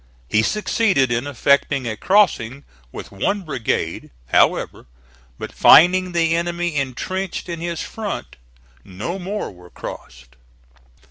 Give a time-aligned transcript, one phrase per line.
[0.27, 4.87] He succeeded in effecting a crossing with one brigade, however,
[5.37, 8.37] but finding the enemy intrenched in his front,
[8.83, 10.37] no more were crossed.